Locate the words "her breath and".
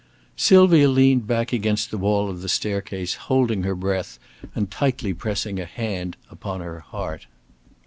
3.61-4.71